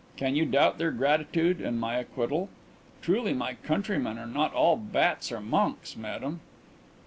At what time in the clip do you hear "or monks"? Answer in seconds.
5.31-5.95